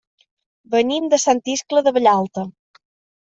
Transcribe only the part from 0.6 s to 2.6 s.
Venim de Sant Iscle de Vallalta.